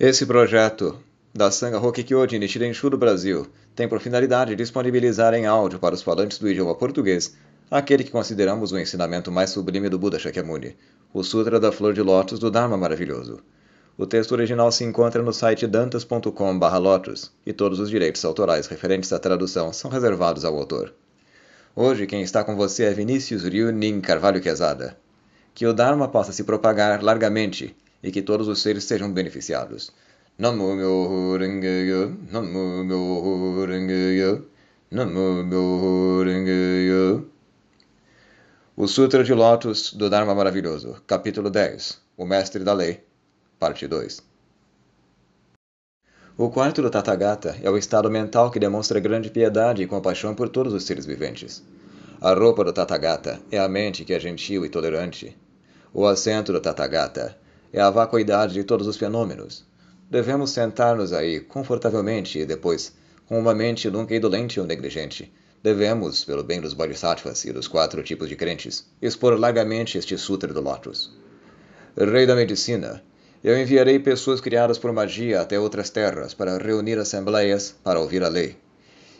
[0.00, 0.96] Esse projeto
[1.34, 6.02] da Sangha Hokkikyo de Nichiren-shu do Brasil tem por finalidade disponibilizar em áudio para os
[6.02, 7.36] falantes do idioma português
[7.68, 10.76] aquele que consideramos o ensinamento mais sublime do Buda Shakyamuni,
[11.12, 13.40] o Sutra da Flor de Lótus do Dharma Maravilhoso.
[13.96, 19.18] O texto original se encontra no site dantas.com/lotus e todos os direitos autorais referentes à
[19.18, 20.94] tradução são reservados ao autor.
[21.74, 24.96] Hoje quem está com você é Vinícius Ryunin Carvalho Quezada.
[25.52, 29.92] Que o Dharma possa se propagar largamente e que todos os seres sejam beneficiados.
[30.40, 34.44] Namo Myoho Renge Namo Myoho Renge
[34.88, 37.26] Namo Myoho Renge
[38.76, 43.02] O Sutra de Lótus do Dharma Maravilhoso, capítulo 10 O Mestre da Lei,
[43.58, 44.22] parte 2
[46.36, 50.48] O quarto do Tathagata é o estado mental que demonstra grande piedade e compaixão por
[50.48, 51.64] todos os seres viventes.
[52.20, 55.36] A roupa do Tathagata é a mente que é gentil e tolerante.
[55.92, 57.36] O assento do Tathagata
[57.72, 59.64] é a vacuidade de todos os fenômenos.
[60.10, 62.94] Devemos sentar-nos aí confortavelmente e depois,
[63.26, 65.30] com uma mente nunca indolente ou negligente,
[65.62, 70.52] devemos, pelo bem dos bodhisattvas e dos quatro tipos de crentes, expor largamente este Sutra
[70.52, 71.12] do Lótus.
[71.96, 73.02] Rei da Medicina,
[73.44, 78.28] eu enviarei pessoas criadas por magia até outras terras para reunir assembleias para ouvir a
[78.28, 78.56] lei.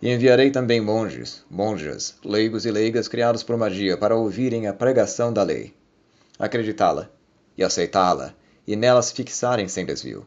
[0.00, 5.32] E enviarei também monges, monjas, leigos e leigas criados por magia para ouvirem a pregação
[5.32, 5.72] da lei.
[6.38, 7.08] Acreditá-la
[7.56, 8.34] e aceitá-la,
[8.66, 10.26] e nela se fixarem sem desvio.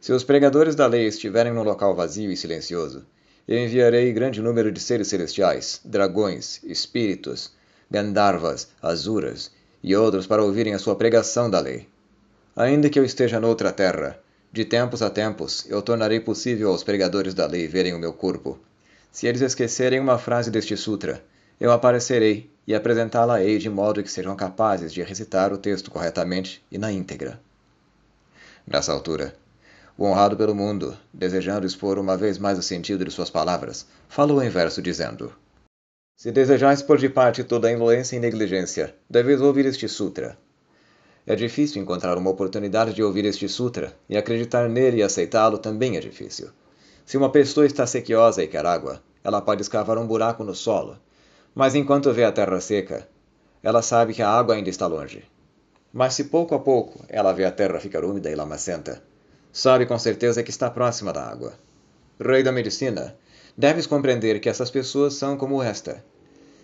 [0.00, 3.06] Se os pregadores da lei estiverem num local vazio e silencioso,
[3.46, 7.52] eu enviarei grande número de seres celestiais, dragões, espíritos,
[7.90, 9.50] Gandharvas, Asuras
[9.82, 11.88] e outros para ouvirem a sua pregação da lei.
[12.56, 14.18] Ainda que eu esteja noutra terra,
[14.52, 18.58] de tempos a tempos eu tornarei possível aos pregadores da lei verem o meu corpo.
[19.10, 21.22] Se eles esquecerem uma frase deste sutra,
[21.60, 26.78] eu aparecerei e apresentá-la-ei de modo que sejam capazes de recitar o texto corretamente e
[26.78, 27.40] na íntegra.
[28.66, 29.34] Nessa altura,
[29.98, 34.42] o honrado pelo mundo, desejando expor uma vez mais o sentido de suas palavras, falou
[34.42, 35.32] em verso dizendo:
[36.16, 40.38] Se desejais pôr de parte toda a indolência e negligência, deveis ouvir este sutra.
[41.26, 45.96] É difícil encontrar uma oportunidade de ouvir este sutra, e acreditar nele e aceitá-lo também
[45.96, 46.50] é difícil.
[47.04, 50.98] Se uma pessoa está sequiosa e quer água, ela pode escavar um buraco no solo,
[51.54, 53.08] mas enquanto vê a terra seca,
[53.62, 55.24] ela sabe que a água ainda está longe.
[55.92, 59.02] Mas se pouco a pouco ela vê a terra ficar úmida e lamacenta,
[59.52, 61.52] sabe com certeza que está próxima da água.
[62.18, 63.14] Rei da medicina,
[63.56, 66.02] deves compreender que essas pessoas são como esta.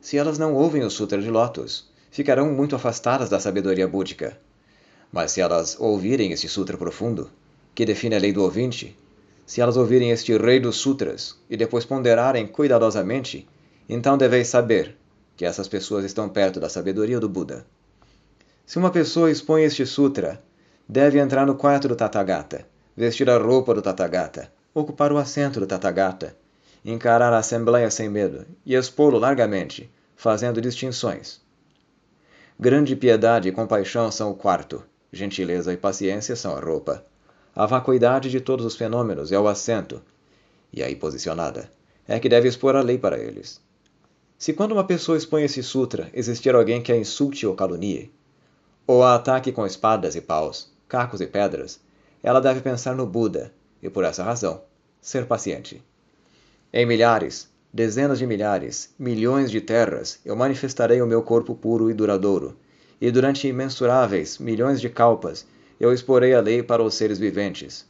[0.00, 4.38] Se elas não ouvem o Sutra de Lótus, ficarão muito afastadas da sabedoria búdica.
[5.10, 7.30] Mas se elas ouvirem este Sutra profundo,
[7.74, 8.96] que define a lei do ouvinte,
[9.46, 13.48] se elas ouvirem este Rei dos Sutras e depois ponderarem cuidadosamente,
[13.88, 14.96] então deveis saber
[15.36, 17.66] que essas pessoas estão perto da sabedoria do Buda.
[18.64, 20.42] Se uma pessoa expõe este sutra,
[20.88, 25.66] deve entrar no quarto do Tathagata, vestir a roupa do Tathagata, ocupar o assento do
[25.66, 26.36] Tathagata,
[26.84, 31.40] encarar a assembleia sem medo e expô-lo largamente, fazendo distinções.
[32.58, 37.04] Grande piedade e compaixão são o quarto, gentileza e paciência são a roupa.
[37.54, 40.02] A vacuidade de todos os fenômenos é o assento,
[40.72, 41.70] e aí posicionada,
[42.06, 43.63] é que deve expor a lei para eles.
[44.38, 48.12] Se quando uma pessoa expõe esse sutra existir alguém que a insulte ou calunie,
[48.86, 51.80] ou a ataque com espadas e paus, cacos e pedras,
[52.22, 53.52] ela deve pensar no Buda
[53.82, 54.62] e, por essa razão,
[55.00, 55.82] ser paciente.
[56.72, 61.94] Em milhares, dezenas de milhares, milhões de terras, eu manifestarei o meu corpo puro e
[61.94, 62.56] duradouro,
[63.00, 65.46] e durante imensuráveis milhões de kalpas
[65.78, 67.86] eu exporei a lei para os seres viventes.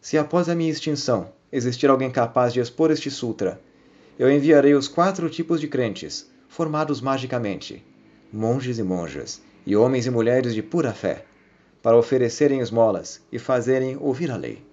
[0.00, 3.60] Se após a minha extinção existir alguém capaz de expor este sutra
[4.18, 7.84] eu enviarei os quatro tipos de crentes, formados magicamente,
[8.32, 11.24] monges e monjas, e homens e mulheres de pura fé,
[11.82, 14.64] para oferecerem esmolas e fazerem ouvir a lei.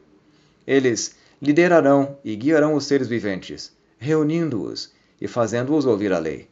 [0.66, 6.48] Eles liderarão e guiarão os seres viventes, reunindo-os e fazendo-os ouvir a lei.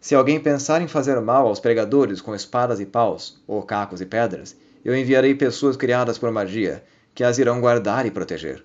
[0.00, 4.06] Se alguém pensar em fazer mal aos pregadores com espadas e paus, ou cacos e
[4.06, 6.82] pedras, eu enviarei pessoas criadas por magia,
[7.14, 8.64] que as irão guardar e proteger.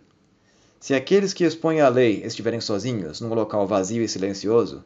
[0.80, 4.84] Se aqueles que expõem a lei estiverem sozinhos, num local vazio e silencioso,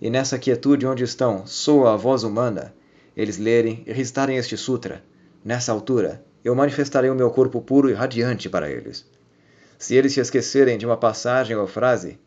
[0.00, 2.72] e nessa quietude onde estão soa a voz humana,
[3.16, 5.02] eles lerem e recitarem este sutra,
[5.44, 9.04] nessa altura, eu manifestarei o meu corpo puro e radiante para eles.
[9.78, 12.18] Se eles se esquecerem de uma passagem ou frase,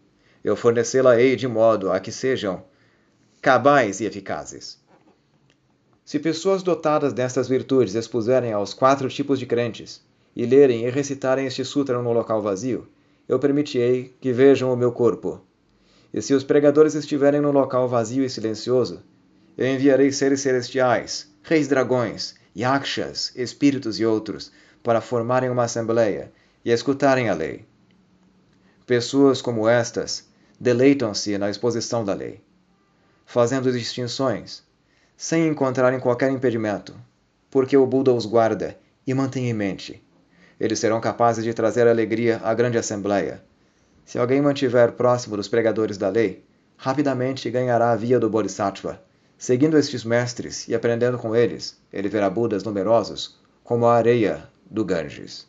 [0.44, 2.64] eu fornecê-la-ei de modo a que sejam
[3.42, 4.78] cabais e eficazes.
[6.04, 10.04] Se pessoas dotadas destas virtudes expuserem aos quatro tipos de crentes,
[10.36, 12.88] e lerem e recitarem este sutra no local vazio,
[13.28, 15.42] eu permitirei que vejam o meu corpo.
[16.14, 19.04] E se os pregadores estiverem num local vazio e silencioso,
[19.58, 24.52] eu enviarei seres celestiais, reis dragões yakshas, espíritos e outros,
[24.82, 26.32] para formarem uma assembleia
[26.64, 27.66] e escutarem a lei.
[28.86, 30.30] Pessoas como estas
[30.60, 32.42] deleitam-se na exposição da lei,
[33.26, 34.64] fazendo distinções,
[35.18, 36.96] sem encontrarem qualquer impedimento,
[37.50, 40.05] porque o Buda os guarda e mantém em mente.
[40.60, 43.44] Eles serão capazes de trazer alegria à grande assembleia.
[44.06, 46.44] Se alguém mantiver próximo dos pregadores da lei,
[46.78, 49.02] rapidamente ganhará a via do Bodhisattva.
[49.38, 54.86] Seguindo estes mestres e aprendendo com eles, ele verá Budas numerosos como a areia do
[54.86, 55.48] Ganges.